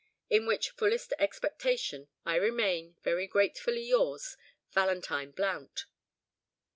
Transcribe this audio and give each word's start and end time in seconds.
"In 0.31 0.47
which 0.47 0.71
fullest 0.71 1.13
expectation, 1.19 2.07
"I 2.25 2.37
remain, 2.37 2.95
"Very 3.03 3.27
gratefully 3.27 3.83
yours, 3.83 4.35
"VALENTINE 4.71 5.29
BLOUNT." 5.33 5.85